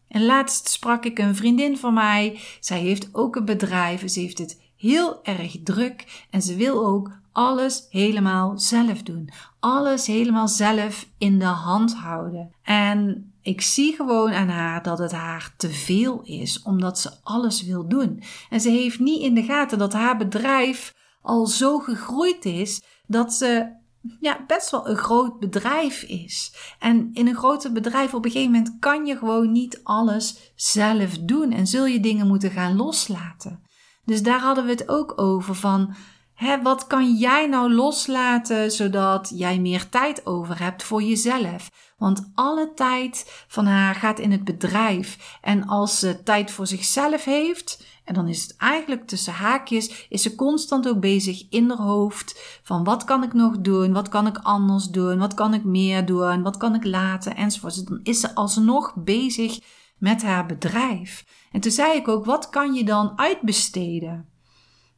En 0.08 0.26
laatst 0.26 0.70
sprak 0.70 1.06
ik 1.06 1.20
een 1.20 1.36
vriendin 1.36 1.78
van 1.78 1.94
mij. 1.94 2.40
Zij 2.60 2.80
heeft 2.80 3.10
ook 3.12 3.36
een 3.36 3.46
bedrijf. 3.46 4.10
Ze 4.10 4.20
heeft 4.20 4.38
het 4.38 4.62
heel 4.76 5.24
erg 5.24 5.58
druk 5.64 6.26
en 6.30 6.42
ze 6.42 6.56
wil 6.56 6.88
ook 6.88 7.20
alles 7.32 7.86
helemaal 7.90 8.58
zelf 8.58 9.04
doen. 9.04 9.30
Alles 9.60 10.08
helemaal 10.08 10.48
zelf 10.48 11.08
in 11.18 11.40
de 11.40 11.46
hand 11.46 11.96
houden. 11.96 12.52
En 12.64 13.32
ik 13.42 13.62
zie 13.62 13.96
gewoon 13.96 14.32
aan 14.32 14.50
haar 14.50 14.84
dat 14.84 14.98
het 14.98 15.12
haar 15.12 15.54
te 15.58 15.70
veel 15.70 16.22
is, 16.24 16.62
omdat 16.62 17.00
ze 17.00 17.12
alles 17.24 17.64
wil 17.64 17.88
doen. 17.88 18.24
En 18.50 18.62
ze 18.62 18.70
heeft 18.70 19.00
niet 19.00 19.22
in 19.22 19.34
de 19.34 19.44
gaten 19.44 19.78
dat 19.78 19.94
haar 19.94 20.18
bedrijf 20.18 20.94
al 21.22 21.46
zo 21.46 21.80
gegroeid 21.80 22.46
is 22.46 22.82
dat 23.08 23.34
ze 23.34 23.80
ja, 24.20 24.44
best 24.48 24.70
wel 24.70 24.88
een 24.88 24.98
groot 24.98 25.40
bedrijf 25.40 26.02
is. 26.04 26.54
En 26.80 27.10
in 27.14 27.28
een 27.28 27.36
groter 27.36 27.72
bedrijf 27.72 28.14
op 28.14 28.26
een 28.26 28.32
gegeven 28.32 28.52
moment 28.52 28.76
kan 28.80 29.06
je 29.06 29.18
gewoon 29.18 29.52
niet 29.52 29.80
alles 29.84 30.52
zelf 30.56 31.18
doen 31.18 31.52
en 31.52 31.68
zul 31.68 31.86
je 31.86 32.00
dingen 32.00 32.28
moeten 32.28 32.52
gaan 32.52 32.76
loslaten. 32.76 33.64
Dus 34.06 34.24
daar 34.24 34.40
hadden 34.40 34.66
we 34.66 34.72
het 34.72 34.90
ook 34.90 35.22
over 35.22 35.56
van 35.56 35.96
hè, 36.34 36.62
wat 36.62 36.88
kan 36.88 37.16
jij 37.16 37.48
nou 37.48 37.74
loslaten 37.74 38.72
zodat 38.72 39.32
jij 39.36 39.60
meer 39.60 39.90
tijd 39.90 40.26
over 40.26 40.60
hebt 40.60 40.84
voor 40.84 41.04
jezelf? 41.04 41.70
Want 41.98 42.32
alle 42.36 42.74
tijd 42.74 43.46
van 43.48 43.66
haar 43.66 43.96
gaat 43.96 44.20
in 44.20 44.32
het 44.32 44.44
bedrijf. 44.44 45.38
En 45.42 45.68
als 45.68 46.00
ze 46.00 46.24
tijd 46.24 46.52
voor 46.52 46.68
zichzelf 46.68 47.24
heeft, 47.24 47.84
en 48.12 48.18
dan 48.18 48.28
is 48.28 48.42
het 48.42 48.56
eigenlijk 48.58 49.08
tussen 49.08 49.34
haakjes, 49.34 50.08
is 50.10 50.22
ze 50.22 50.36
constant 50.36 50.88
ook 50.88 51.00
bezig 51.00 51.50
in 51.50 51.70
haar 51.70 51.78
hoofd 51.78 52.60
van 52.64 52.84
wat 52.84 53.04
kan 53.04 53.24
ik 53.24 53.34
nog 53.34 53.58
doen, 53.58 53.94
wat 53.94 54.10
kan 54.10 54.28
ik 54.28 54.38
anders 54.38 54.88
doen, 54.88 55.20
wat 55.20 55.34
kan 55.34 55.54
ik 55.54 55.64
meer 55.64 56.06
doen, 56.06 56.42
wat 56.42 56.58
kan 56.58 56.76
ik 56.76 56.84
laten 56.84 57.36
enzovoort. 57.36 57.88
Dan 57.88 58.00
is 58.04 58.20
ze 58.20 58.36
alsnog 58.36 58.94
bezig 58.96 59.60
met 59.98 60.22
haar 60.22 60.46
bedrijf. 60.46 61.26
En 61.52 61.62
toen 61.62 61.72
zei 61.72 61.98
ik 61.98 62.08
ook, 62.08 62.26
wat 62.26 62.50
kan 62.50 62.74
je 62.74 62.84
dan 62.84 63.18
uitbesteden? 63.18 64.30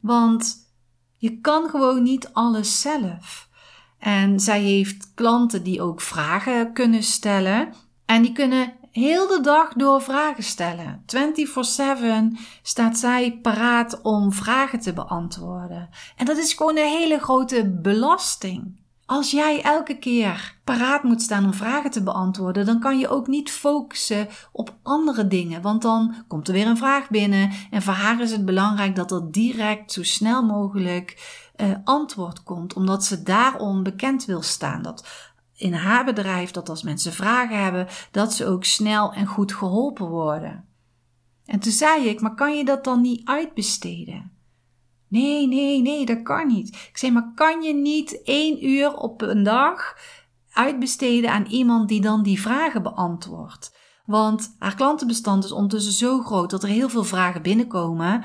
Want 0.00 0.56
je 1.16 1.40
kan 1.40 1.68
gewoon 1.68 2.02
niet 2.02 2.32
alles 2.32 2.80
zelf. 2.80 3.48
En 3.98 4.40
zij 4.40 4.60
heeft 4.60 5.14
klanten 5.14 5.62
die 5.62 5.82
ook 5.82 6.00
vragen 6.00 6.72
kunnen 6.72 7.02
stellen. 7.02 7.74
En 8.04 8.22
die 8.22 8.32
kunnen 8.32 8.72
heel 8.94 9.26
de 9.26 9.40
dag 9.42 9.72
door 9.72 10.02
vragen 10.02 10.42
stellen. 10.42 11.02
24/7 11.06 12.38
staat 12.62 12.98
zij 12.98 13.38
paraat 13.42 14.00
om 14.02 14.32
vragen 14.32 14.80
te 14.80 14.92
beantwoorden. 14.92 15.88
En 16.16 16.26
dat 16.26 16.36
is 16.36 16.52
gewoon 16.52 16.76
een 16.76 16.90
hele 16.90 17.18
grote 17.18 17.78
belasting. 17.82 18.82
Als 19.06 19.30
jij 19.30 19.62
elke 19.62 19.98
keer 19.98 20.58
paraat 20.64 21.02
moet 21.02 21.22
staan 21.22 21.44
om 21.44 21.54
vragen 21.54 21.90
te 21.90 22.02
beantwoorden, 22.02 22.66
dan 22.66 22.80
kan 22.80 22.98
je 22.98 23.08
ook 23.08 23.26
niet 23.26 23.50
focussen 23.50 24.28
op 24.52 24.74
andere 24.82 25.26
dingen. 25.26 25.62
Want 25.62 25.82
dan 25.82 26.14
komt 26.28 26.48
er 26.48 26.54
weer 26.54 26.66
een 26.66 26.76
vraag 26.76 27.08
binnen. 27.10 27.50
En 27.70 27.82
voor 27.82 27.92
haar 27.92 28.20
is 28.20 28.30
het 28.30 28.44
belangrijk 28.44 28.96
dat 28.96 29.10
er 29.10 29.30
direct 29.30 29.92
zo 29.92 30.02
snel 30.02 30.44
mogelijk 30.44 31.42
uh, 31.56 31.74
antwoord 31.84 32.42
komt, 32.42 32.74
omdat 32.74 33.04
ze 33.04 33.22
daarom 33.22 33.82
bekend 33.82 34.24
wil 34.24 34.42
staan. 34.42 34.82
Dat 34.82 35.06
in 35.56 35.72
haar 35.72 36.04
bedrijf 36.04 36.50
dat 36.50 36.68
als 36.68 36.82
mensen 36.82 37.12
vragen 37.12 37.62
hebben, 37.62 37.86
dat 38.10 38.32
ze 38.32 38.46
ook 38.46 38.64
snel 38.64 39.12
en 39.12 39.26
goed 39.26 39.52
geholpen 39.52 40.08
worden. 40.08 40.64
En 41.46 41.58
toen 41.60 41.72
zei 41.72 42.08
ik, 42.08 42.20
maar 42.20 42.34
kan 42.34 42.56
je 42.56 42.64
dat 42.64 42.84
dan 42.84 43.00
niet 43.00 43.28
uitbesteden? 43.28 44.32
Nee, 45.08 45.48
nee, 45.48 45.82
nee, 45.82 46.06
dat 46.06 46.22
kan 46.22 46.46
niet. 46.46 46.68
Ik 46.68 46.98
zei, 46.98 47.12
maar 47.12 47.32
kan 47.34 47.62
je 47.62 47.74
niet 47.74 48.22
één 48.22 48.66
uur 48.66 48.96
op 48.96 49.22
een 49.22 49.42
dag 49.42 49.98
uitbesteden 50.52 51.30
aan 51.30 51.46
iemand 51.46 51.88
die 51.88 52.00
dan 52.00 52.22
die 52.22 52.40
vragen 52.40 52.82
beantwoordt? 52.82 53.76
Want 54.06 54.56
haar 54.58 54.74
klantenbestand 54.74 55.44
is 55.44 55.52
ondertussen 55.52 55.92
zo 55.92 56.22
groot 56.22 56.50
dat 56.50 56.62
er 56.62 56.68
heel 56.68 56.88
veel 56.88 57.04
vragen 57.04 57.42
binnenkomen. 57.42 58.24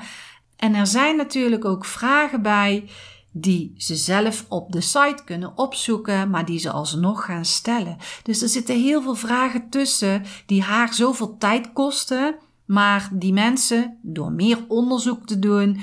En 0.56 0.74
er 0.74 0.86
zijn 0.86 1.16
natuurlijk 1.16 1.64
ook 1.64 1.84
vragen 1.84 2.42
bij 2.42 2.90
die 3.32 3.74
ze 3.76 3.96
zelf 3.96 4.44
op 4.48 4.72
de 4.72 4.80
site 4.80 5.22
kunnen 5.24 5.58
opzoeken, 5.58 6.30
maar 6.30 6.44
die 6.44 6.58
ze 6.58 6.70
alsnog 6.70 7.24
gaan 7.24 7.44
stellen. 7.44 7.96
Dus 8.22 8.42
er 8.42 8.48
zitten 8.48 8.82
heel 8.82 9.02
veel 9.02 9.14
vragen 9.14 9.68
tussen 9.68 10.24
die 10.46 10.62
haar 10.62 10.94
zoveel 10.94 11.36
tijd 11.38 11.72
kosten, 11.72 12.34
maar 12.64 13.08
die 13.12 13.32
mensen, 13.32 13.98
door 14.02 14.32
meer 14.32 14.64
onderzoek 14.68 15.26
te 15.26 15.38
doen, 15.38 15.80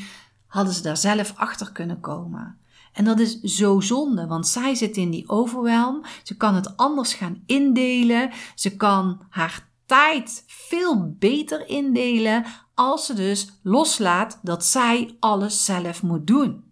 hadden 0.48 0.74
ze 0.74 0.82
daar 0.82 0.98
zelf 0.98 1.34
achter 1.36 1.72
kunnen 1.72 2.00
komen. 2.00 2.58
En 2.94 3.06
dat 3.06 3.20
is 3.20 3.40
zo 3.42 3.80
zonde, 3.80 4.28
want 4.28 4.48
zij 4.48 4.76
zit 4.76 4.98
in 4.98 5.10
die 5.10 5.30
overwelm. 5.30 6.06
Ze 6.24 6.38
kan 6.38 6.56
het 6.56 6.78
anders 6.78 7.14
gaan 7.14 7.44
indelen. 7.46 8.32
Ze 8.56 8.76
kan 8.76 9.22
haar 9.30 9.68
tijd 9.86 10.44
veel 10.48 11.16
beter 11.20 11.68
indelen 11.70 12.46
als 12.76 13.06
ze 13.06 13.14
dus 13.14 13.50
loslaat 13.64 14.40
dat 14.42 14.66
zij 14.66 15.16
alles 15.20 15.66
zelf 15.66 16.04
moet 16.04 16.28
doen. 16.28 16.67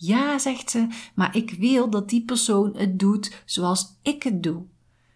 Ja, 0.00 0.38
zegt 0.38 0.70
ze, 0.70 0.86
maar 1.14 1.36
ik 1.36 1.50
wil 1.58 1.90
dat 1.90 2.08
die 2.08 2.24
persoon 2.24 2.74
het 2.76 2.98
doet 2.98 3.42
zoals 3.44 3.98
ik 4.02 4.22
het 4.22 4.42
doe. 4.42 4.62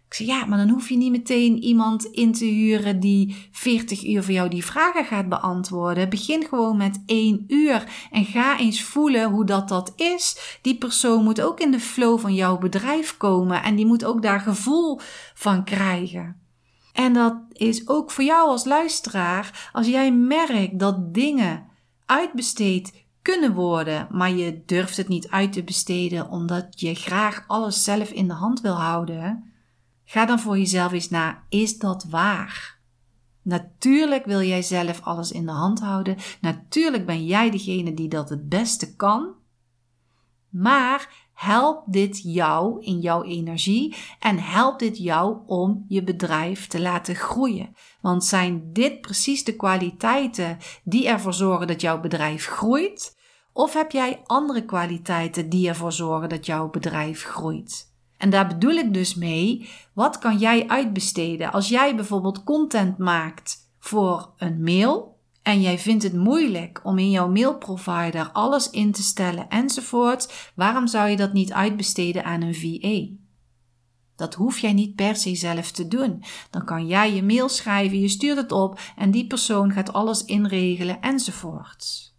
Ik 0.09 0.15
zeg, 0.15 0.27
ja, 0.27 0.45
maar 0.45 0.59
dan 0.59 0.69
hoef 0.69 0.89
je 0.89 0.97
niet 0.97 1.11
meteen 1.11 1.63
iemand 1.63 2.05
in 2.05 2.33
te 2.33 2.45
huren 2.45 3.01
die 3.01 3.49
40 3.51 4.07
uur 4.07 4.23
voor 4.23 4.33
jou 4.33 4.49
die 4.49 4.65
vragen 4.65 5.05
gaat 5.05 5.29
beantwoorden. 5.29 6.09
Begin 6.09 6.45
gewoon 6.45 6.77
met 6.77 7.03
één 7.07 7.45
uur 7.49 8.09
en 8.11 8.25
ga 8.25 8.59
eens 8.59 8.83
voelen 8.83 9.31
hoe 9.31 9.45
dat 9.45 9.69
dat 9.69 9.93
is. 9.97 10.59
Die 10.63 10.79
persoon 10.79 11.25
moet 11.25 11.41
ook 11.41 11.61
in 11.61 11.71
de 11.71 11.81
flow 11.81 12.19
van 12.19 12.35
jouw 12.35 12.59
bedrijf 12.59 13.17
komen 13.17 13.63
en 13.63 13.77
die 13.77 13.87
moet 13.87 14.05
ook 14.05 14.23
daar 14.23 14.41
gevoel 14.41 15.01
van 15.35 15.65
krijgen. 15.65 16.41
En 16.93 17.13
dat 17.13 17.37
is 17.53 17.89
ook 17.89 18.11
voor 18.11 18.25
jou 18.25 18.49
als 18.49 18.65
luisteraar, 18.65 19.71
als 19.73 19.87
jij 19.87 20.13
merkt 20.13 20.79
dat 20.79 21.15
dingen 21.15 21.67
uitbesteed 22.07 23.02
kunnen 23.23 23.55
worden, 23.55 24.09
maar 24.11 24.31
je 24.31 24.63
durft 24.67 24.97
het 24.97 25.09
niet 25.09 25.29
uit 25.29 25.53
te 25.53 25.63
besteden 25.63 26.29
omdat 26.29 26.81
je 26.81 26.95
graag 26.95 27.45
alles 27.47 27.85
zelf 27.85 28.11
in 28.11 28.29
de 28.29 28.35
hand 28.35 28.61
wil 28.61 28.75
houden, 28.75 29.53
ga 30.05 30.27
dan 30.27 30.41
voor 30.41 30.59
jezelf 30.59 30.93
eens 30.93 31.11
na: 31.11 31.43
is 31.49 31.79
dat 31.79 32.05
waar? 32.05 32.81
Natuurlijk 33.43 34.25
wil 34.25 34.43
jij 34.43 34.63
zelf 34.63 35.01
alles 35.01 35.33
in 35.33 35.47
de 35.47 35.53
hand 35.53 35.81
houden. 35.81 36.17
Natuurlijk 36.41 37.07
ben 37.07 37.25
jij 37.25 37.51
degene 37.51 37.95
die 37.95 38.09
dat 38.09 38.29
het 38.29 38.49
beste 38.49 38.97
kan. 38.97 39.35
Maar 40.49 41.22
helpt 41.43 41.93
dit 41.93 42.21
jou 42.25 42.83
in 42.83 43.01
jouw 43.01 43.23
energie 43.23 43.97
en 44.19 44.39
helpt 44.39 44.79
dit 44.79 44.99
jou 44.99 45.37
om 45.47 45.85
je 45.89 46.03
bedrijf 46.03 46.67
te 46.67 46.81
laten 46.81 47.15
groeien? 47.15 47.75
Want 48.01 48.25
zijn 48.25 48.73
dit 48.73 49.01
precies 49.01 49.45
de 49.45 49.57
kwaliteiten 49.57 50.59
die 50.85 51.09
ervoor 51.09 51.35
zorgen 51.35 51.67
dat 51.67 51.81
jouw 51.81 52.01
bedrijf 52.01 52.47
groeit? 52.47 53.17
Of 53.53 53.75
heb 53.75 53.91
jij 53.91 54.21
andere 54.25 54.65
kwaliteiten 54.65 55.49
die 55.49 55.69
ervoor 55.69 55.93
zorgen 55.93 56.29
dat 56.29 56.47
jouw 56.47 56.71
bedrijf 56.71 57.25
groeit? 57.25 57.91
En 58.17 58.31
daar 58.31 58.47
bedoel 58.47 58.75
ik 58.75 58.95
dus 58.95 59.15
mee, 59.15 59.69
wat 59.93 60.19
kan 60.19 60.39
jij 60.39 60.69
uitbesteden? 60.69 61.53
Als 61.53 61.69
jij 61.69 61.95
bijvoorbeeld 61.95 62.45
content 62.45 62.99
maakt 62.99 63.57
voor 63.79 64.33
een 64.37 64.63
mail 64.63 65.12
en 65.43 65.61
jij 65.61 65.79
vindt 65.79 66.03
het 66.03 66.15
moeilijk 66.15 66.81
om 66.85 66.99
in 66.99 67.11
jouw 67.11 67.29
mailprovider 67.29 68.31
alles 68.33 68.71
in 68.71 68.93
te 68.93 69.03
stellen 69.03 69.49
enzovoort, 69.49 70.53
waarom 70.55 70.87
zou 70.87 71.09
je 71.09 71.17
dat 71.17 71.33
niet 71.33 71.53
uitbesteden 71.53 72.25
aan 72.25 72.43
een 72.43 72.55
VA? 72.55 73.21
Dat 74.17 74.35
hoef 74.35 74.59
jij 74.59 74.73
niet 74.73 74.95
per 74.95 75.17
se 75.17 75.35
zelf 75.35 75.71
te 75.71 75.89
doen. 75.89 76.25
Dan 76.51 76.65
kan 76.65 76.87
jij 76.87 77.15
je 77.15 77.23
mail 77.23 77.49
schrijven, 77.49 78.01
je 78.01 78.09
stuurt 78.09 78.37
het 78.37 78.53
op 78.53 78.81
en 78.97 79.11
die 79.11 79.27
persoon 79.27 79.73
gaat 79.73 79.93
alles 79.93 80.25
inregelen 80.25 81.01
enzovoort. 81.01 82.15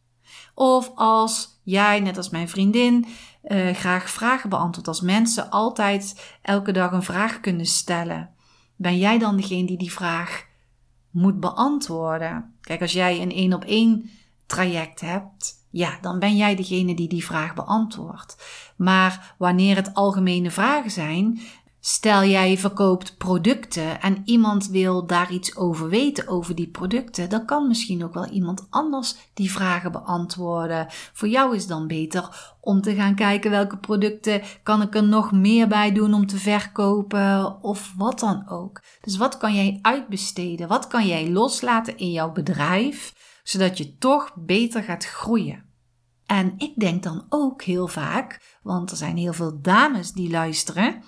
Of 0.55 0.91
als 0.95 1.59
jij, 1.63 1.99
net 1.99 2.17
als 2.17 2.29
mijn 2.29 2.49
vriendin, 2.49 3.05
uh, 3.43 3.73
graag 3.73 4.09
vragen 4.09 4.49
beantwoordt. 4.49 4.87
Als 4.87 5.01
mensen 5.01 5.49
altijd 5.49 6.35
elke 6.41 6.71
dag 6.71 6.91
een 6.91 7.03
vraag 7.03 7.39
kunnen 7.39 7.65
stellen, 7.65 8.29
ben 8.75 8.97
jij 8.97 9.17
dan 9.17 9.37
degene 9.37 9.67
die 9.67 9.77
die 9.77 9.91
vraag 9.91 10.51
moet 11.13 11.39
beantwoorden? 11.39 12.53
Kijk, 12.61 12.81
als 12.81 12.93
jij 12.93 13.21
een 13.21 13.31
één 13.31 13.53
op 13.53 13.63
één 13.63 14.09
traject 14.45 15.01
hebt, 15.01 15.53
ja, 15.69 15.97
dan 16.01 16.19
ben 16.19 16.35
jij 16.35 16.55
degene 16.55 16.95
die 16.95 17.07
die 17.07 17.25
vraag 17.25 17.53
beantwoordt. 17.53 18.37
Maar 18.75 19.35
wanneer 19.37 19.75
het 19.75 19.93
algemene 19.93 20.51
vragen 20.51 20.91
zijn, 20.91 21.39
Stel 21.85 22.23
jij 22.23 22.57
verkoopt 22.57 23.17
producten 23.17 24.01
en 24.01 24.21
iemand 24.25 24.67
wil 24.67 25.05
daar 25.05 25.31
iets 25.31 25.55
over 25.55 25.89
weten 25.89 26.27
over 26.27 26.55
die 26.55 26.67
producten, 26.67 27.29
dan 27.29 27.45
kan 27.45 27.67
misschien 27.67 28.03
ook 28.03 28.13
wel 28.13 28.25
iemand 28.25 28.67
anders 28.69 29.15
die 29.33 29.51
vragen 29.51 29.91
beantwoorden. 29.91 30.87
Voor 30.89 31.27
jou 31.27 31.55
is 31.55 31.67
dan 31.67 31.87
beter 31.87 32.55
om 32.61 32.81
te 32.81 32.95
gaan 32.95 33.15
kijken 33.15 33.51
welke 33.51 33.77
producten 33.77 34.41
kan 34.63 34.81
ik 34.81 34.95
er 34.95 35.03
nog 35.03 35.31
meer 35.31 35.67
bij 35.67 35.91
doen 35.91 36.13
om 36.13 36.27
te 36.27 36.37
verkopen 36.37 37.63
of 37.63 37.93
wat 37.97 38.19
dan 38.19 38.49
ook. 38.49 38.81
Dus 39.01 39.17
wat 39.17 39.37
kan 39.37 39.55
jij 39.55 39.79
uitbesteden? 39.81 40.67
Wat 40.67 40.87
kan 40.87 41.07
jij 41.07 41.29
loslaten 41.29 41.97
in 41.97 42.11
jouw 42.11 42.31
bedrijf 42.31 43.13
zodat 43.43 43.77
je 43.77 43.97
toch 43.97 44.33
beter 44.35 44.83
gaat 44.83 45.05
groeien? 45.05 45.63
En 46.25 46.53
ik 46.57 46.73
denk 46.75 47.03
dan 47.03 47.25
ook 47.29 47.63
heel 47.63 47.87
vaak, 47.87 48.57
want 48.61 48.91
er 48.91 48.97
zijn 48.97 49.17
heel 49.17 49.33
veel 49.33 49.61
dames 49.61 50.11
die 50.11 50.29
luisteren 50.29 51.03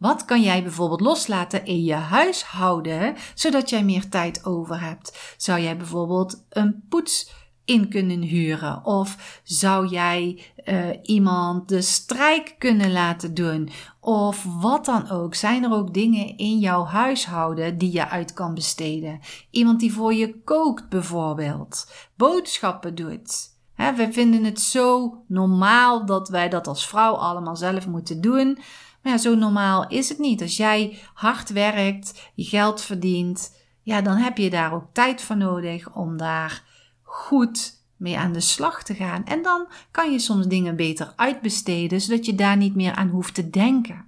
wat 0.00 0.24
kan 0.24 0.42
jij 0.42 0.62
bijvoorbeeld 0.62 1.00
loslaten 1.00 1.64
in 1.64 1.84
je 1.84 1.94
huishouden, 1.94 3.16
zodat 3.34 3.70
jij 3.70 3.84
meer 3.84 4.08
tijd 4.08 4.44
over 4.44 4.80
hebt? 4.80 5.34
Zou 5.36 5.60
jij 5.60 5.76
bijvoorbeeld 5.76 6.44
een 6.48 6.84
poets 6.88 7.30
in 7.64 7.88
kunnen 7.88 8.20
huren? 8.20 8.84
Of 8.84 9.40
zou 9.44 9.86
jij 9.86 10.42
uh, 10.64 10.88
iemand 11.02 11.68
de 11.68 11.82
strijk 11.82 12.54
kunnen 12.58 12.92
laten 12.92 13.34
doen? 13.34 13.70
Of 14.00 14.46
wat 14.60 14.84
dan 14.84 15.10
ook. 15.10 15.34
Zijn 15.34 15.64
er 15.64 15.72
ook 15.72 15.94
dingen 15.94 16.36
in 16.36 16.58
jouw 16.58 16.84
huishouden 16.84 17.78
die 17.78 17.92
je 17.92 18.08
uit 18.08 18.32
kan 18.32 18.54
besteden? 18.54 19.20
Iemand 19.50 19.80
die 19.80 19.92
voor 19.92 20.14
je 20.14 20.42
kookt 20.42 20.88
bijvoorbeeld. 20.88 21.92
Boodschappen 22.16 22.94
doet. 22.94 23.49
We 23.96 24.12
vinden 24.12 24.44
het 24.44 24.60
zo 24.60 25.18
normaal 25.28 26.06
dat 26.06 26.28
wij 26.28 26.48
dat 26.48 26.66
als 26.66 26.88
vrouw 26.88 27.14
allemaal 27.14 27.56
zelf 27.56 27.86
moeten 27.86 28.20
doen. 28.20 28.58
Maar 29.02 29.12
ja, 29.12 29.18
zo 29.18 29.34
normaal 29.34 29.88
is 29.88 30.08
het 30.08 30.18
niet. 30.18 30.42
Als 30.42 30.56
jij 30.56 30.98
hard 31.14 31.50
werkt, 31.50 32.30
je 32.34 32.44
geld 32.44 32.80
verdient, 32.80 33.56
ja, 33.82 34.00
dan 34.00 34.16
heb 34.16 34.38
je 34.38 34.50
daar 34.50 34.72
ook 34.72 34.86
tijd 34.92 35.22
voor 35.22 35.36
nodig 35.36 35.94
om 35.94 36.16
daar 36.16 36.62
goed 37.02 37.78
mee 37.96 38.18
aan 38.18 38.32
de 38.32 38.40
slag 38.40 38.82
te 38.82 38.94
gaan. 38.94 39.24
En 39.24 39.42
dan 39.42 39.68
kan 39.90 40.12
je 40.12 40.18
soms 40.18 40.46
dingen 40.46 40.76
beter 40.76 41.12
uitbesteden, 41.16 42.00
zodat 42.00 42.26
je 42.26 42.34
daar 42.34 42.56
niet 42.56 42.74
meer 42.74 42.94
aan 42.94 43.08
hoeft 43.08 43.34
te 43.34 43.50
denken. 43.50 44.04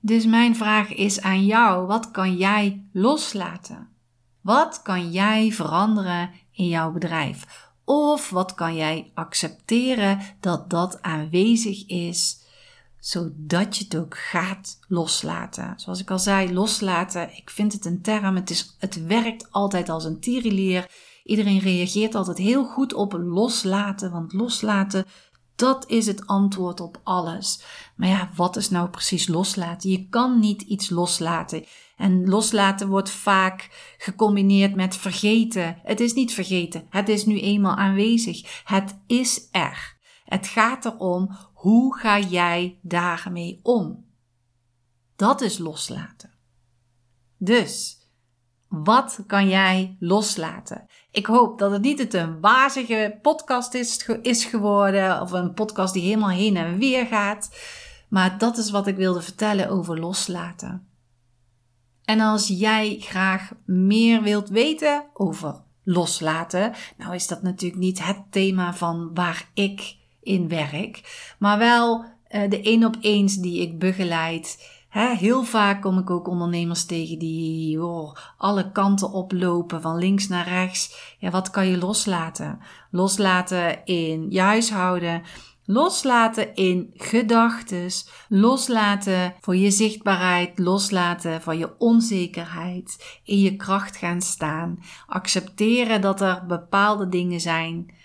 Dus 0.00 0.26
mijn 0.26 0.56
vraag 0.56 0.94
is 0.94 1.20
aan 1.20 1.46
jou: 1.46 1.86
wat 1.86 2.10
kan 2.10 2.36
jij 2.36 2.88
loslaten? 2.92 3.88
Wat 4.40 4.82
kan 4.82 5.10
jij 5.10 5.52
veranderen 5.52 6.30
in 6.52 6.68
jouw 6.68 6.92
bedrijf? 6.92 7.67
Of 7.88 8.30
wat 8.30 8.54
kan 8.54 8.76
jij 8.76 9.10
accepteren 9.14 10.20
dat 10.40 10.70
dat 10.70 11.02
aanwezig 11.02 11.86
is 11.86 12.46
zodat 13.00 13.76
je 13.76 13.84
het 13.84 13.96
ook 13.96 14.18
gaat 14.18 14.78
loslaten. 14.88 15.74
Zoals 15.76 16.00
ik 16.00 16.10
al 16.10 16.18
zei, 16.18 16.52
loslaten, 16.52 17.36
ik 17.36 17.50
vind 17.50 17.72
het 17.72 17.84
een 17.84 18.02
term, 18.02 18.36
het, 18.36 18.50
is, 18.50 18.76
het 18.78 19.06
werkt 19.06 19.46
altijd 19.50 19.88
als 19.88 20.04
een 20.04 20.20
tierenlier. 20.20 20.90
Iedereen 21.24 21.58
reageert 21.58 22.14
altijd 22.14 22.38
heel 22.38 22.64
goed 22.64 22.94
op 22.94 23.12
loslaten, 23.12 24.10
want 24.10 24.32
loslaten, 24.32 25.04
dat 25.58 25.88
is 25.88 26.06
het 26.06 26.26
antwoord 26.26 26.80
op 26.80 27.00
alles. 27.04 27.62
Maar 27.96 28.08
ja, 28.08 28.30
wat 28.34 28.56
is 28.56 28.70
nou 28.70 28.88
precies 28.88 29.28
loslaten? 29.28 29.90
Je 29.90 30.08
kan 30.08 30.38
niet 30.38 30.62
iets 30.62 30.90
loslaten. 30.90 31.64
En 31.96 32.28
loslaten 32.28 32.88
wordt 32.88 33.10
vaak 33.10 33.68
gecombineerd 33.98 34.74
met 34.74 34.96
vergeten. 34.96 35.78
Het 35.82 36.00
is 36.00 36.12
niet 36.12 36.32
vergeten, 36.32 36.86
het 36.90 37.08
is 37.08 37.24
nu 37.24 37.40
eenmaal 37.40 37.76
aanwezig. 37.76 38.62
Het 38.64 38.98
is 39.06 39.48
er. 39.50 39.96
Het 40.24 40.46
gaat 40.46 40.84
erom 40.84 41.36
hoe 41.52 41.98
ga 41.98 42.18
jij 42.18 42.78
daarmee 42.82 43.60
om? 43.62 44.04
Dat 45.16 45.40
is 45.40 45.58
loslaten. 45.58 46.32
Dus, 47.36 47.98
wat 48.68 49.20
kan 49.26 49.48
jij 49.48 49.96
loslaten? 50.00 50.86
Ik 51.18 51.26
hoop 51.26 51.58
dat 51.58 51.70
het 51.70 51.82
niet 51.82 51.98
het 51.98 52.14
een 52.14 52.40
wazige 52.40 53.18
podcast 53.22 53.74
is, 53.74 54.08
is 54.22 54.44
geworden 54.44 55.20
of 55.20 55.32
een 55.32 55.54
podcast 55.54 55.92
die 55.92 56.02
helemaal 56.02 56.28
heen 56.28 56.56
en 56.56 56.78
weer 56.78 57.06
gaat. 57.06 57.50
Maar 58.08 58.38
dat 58.38 58.56
is 58.56 58.70
wat 58.70 58.86
ik 58.86 58.96
wilde 58.96 59.22
vertellen 59.22 59.68
over 59.68 60.00
loslaten. 60.00 60.88
En 62.04 62.20
als 62.20 62.48
jij 62.48 62.96
graag 63.00 63.50
meer 63.64 64.22
wilt 64.22 64.48
weten 64.48 65.04
over 65.12 65.62
loslaten, 65.84 66.72
nou 66.96 67.14
is 67.14 67.26
dat 67.26 67.42
natuurlijk 67.42 67.80
niet 67.80 68.04
het 68.04 68.22
thema 68.30 68.74
van 68.74 69.10
waar 69.14 69.50
ik 69.54 69.96
in 70.20 70.48
werk, 70.48 71.00
maar 71.38 71.58
wel 71.58 72.04
uh, 72.04 72.50
de 72.50 72.62
één 72.62 72.84
op 72.84 72.96
eens 73.00 73.36
die 73.36 73.60
ik 73.60 73.78
begeleid. 73.78 74.77
He, 74.88 75.14
heel 75.16 75.44
vaak 75.44 75.82
kom 75.82 75.98
ik 75.98 76.10
ook 76.10 76.28
ondernemers 76.28 76.84
tegen 76.84 77.18
die 77.18 77.82
oh, 77.84 78.14
alle 78.36 78.72
kanten 78.72 79.12
oplopen, 79.12 79.80
van 79.80 79.98
links 79.98 80.28
naar 80.28 80.48
rechts. 80.48 81.14
Ja, 81.18 81.30
wat 81.30 81.50
kan 81.50 81.66
je 81.66 81.78
loslaten? 81.78 82.58
Loslaten 82.90 83.84
in 83.84 84.30
je 84.30 84.40
huishouden, 84.40 85.22
loslaten 85.64 86.54
in 86.54 86.90
gedachtes, 86.94 88.08
loslaten 88.28 89.34
voor 89.40 89.56
je 89.56 89.70
zichtbaarheid, 89.70 90.58
loslaten 90.58 91.42
van 91.42 91.58
je 91.58 91.78
onzekerheid, 91.78 93.20
in 93.24 93.40
je 93.40 93.56
kracht 93.56 93.96
gaan 93.96 94.20
staan, 94.20 94.78
accepteren 95.06 96.00
dat 96.00 96.20
er 96.20 96.44
bepaalde 96.46 97.08
dingen 97.08 97.40
zijn 97.40 97.96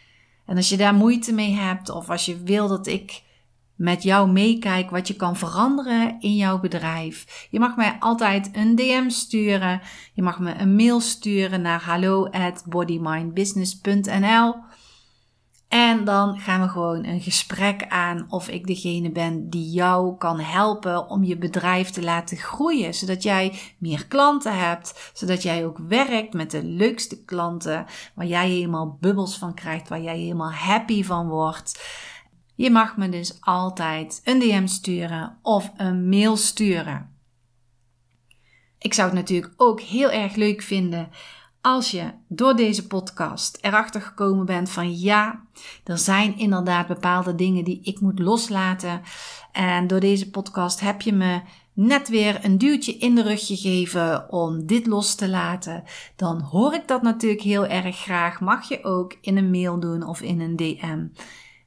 en 0.46 0.56
als 0.56 0.70
je 0.70 0.78
daar 0.78 0.94
moeite 0.94 1.34
mee 1.34 1.52
hebt 1.52 1.90
of 1.90 2.10
als 2.10 2.26
je 2.26 2.44
wil 2.44 2.68
dat 2.68 2.88
ik 2.88 3.22
met 3.76 4.04
jou 4.04 4.32
meekijk 4.32 4.90
wat 4.90 5.08
je 5.08 5.16
kan 5.16 5.36
veranderen 5.36 6.16
in 6.20 6.36
jouw 6.36 6.60
bedrijf. 6.60 7.48
Je 7.50 7.60
mag 7.60 7.76
mij 7.76 7.96
altijd 8.00 8.50
een 8.54 8.76
DM 8.76 9.10
sturen. 9.10 9.82
Je 10.14 10.22
mag 10.22 10.40
me 10.40 10.54
een 10.54 10.76
mail 10.76 11.00
sturen 11.00 11.62
naar 11.62 11.82
hallo 11.82 12.26
at 12.26 12.64
bodymindbusiness.nl. 12.66 14.56
En 15.74 16.04
dan 16.04 16.40
gaan 16.40 16.62
we 16.62 16.68
gewoon 16.68 17.06
een 17.06 17.22
gesprek 17.22 17.86
aan 17.88 18.26
of 18.30 18.48
ik 18.48 18.68
degene 18.68 19.12
ben 19.12 19.50
die 19.50 19.72
jou 19.72 20.18
kan 20.18 20.40
helpen 20.40 21.10
om 21.10 21.24
je 21.24 21.38
bedrijf 21.38 21.90
te 21.90 22.04
laten 22.04 22.38
groeien. 22.38 22.94
Zodat 22.94 23.24
jij 23.24 23.54
meer 23.78 24.08
klanten 24.08 24.58
hebt. 24.58 25.12
Zodat 25.14 25.44
jij 25.44 25.66
ook 25.66 25.78
werkt 25.88 26.34
met 26.34 26.52
de 26.52 26.64
leukste 26.64 27.24
klanten. 27.24 27.86
Waar 28.16 28.26
jij 28.26 28.50
helemaal 28.50 28.98
bubbels 29.00 29.38
van 29.38 29.54
krijgt. 29.54 29.90
Waar 29.90 30.02
jij 30.02 30.18
helemaal 30.18 30.52
happy 30.52 31.04
van 31.04 31.28
wordt. 31.28 31.82
Je 32.56 32.72
mag 32.72 32.98
me 32.98 33.10
dus 33.10 33.38
altijd 33.40 34.22
een 34.24 34.40
DM 34.40 34.68
sturen 34.68 35.38
of 35.42 35.72
een 35.78 36.10
mail 36.10 36.38
sturen. 36.38 37.12
Ik 38.78 38.94
zou 38.94 39.10
het 39.10 39.18
natuurlijk 39.18 39.54
ook 39.58 39.82
heel 39.82 40.12
erg 40.12 40.36
leuk 40.36 40.62
vinden 40.62 41.10
als 41.64 41.92
je 41.92 42.12
door 42.28 42.56
deze 42.56 42.88
podcast 42.88 43.58
erachter 43.62 44.02
gekomen 44.02 44.46
bent 44.46 44.70
van 44.70 45.00
ja, 45.00 45.46
er 45.84 45.98
zijn 45.98 46.38
inderdaad 46.38 46.88
bepaalde 46.88 47.36
dingen 47.36 47.64
die 47.64 47.80
ik 47.84 48.00
moet 48.00 48.20
loslaten. 48.20 49.02
En 49.52 49.88
door 49.88 50.00
deze 50.00 50.30
podcast 50.30 50.80
heb 50.80 51.02
je 51.02 51.14
me 51.14 51.42
net 51.74 52.10
weer 52.10 52.46
een 52.46 52.58
duwtje 52.58 52.98
in 52.98 53.16
de 53.16 53.22
rug 53.22 53.46
gegeven 53.46 54.32
om 54.32 54.66
dit 54.66 54.86
los 54.86 55.16
te 55.16 55.30
laten. 55.30 55.84
Dan 56.16 56.42
hoor 56.42 56.74
ik 56.74 56.88
dat 56.88 57.02
natuurlijk 57.02 57.42
heel 57.42 57.66
erg 57.66 57.98
graag. 57.98 58.40
Mag 58.40 58.68
je 58.68 58.84
ook 58.84 59.18
in 59.22 59.38
een 59.38 59.52
mail 59.52 59.80
doen 59.80 60.04
of 60.08 60.22
in 60.22 60.42
een 60.42 60.56
DM. 60.56 61.08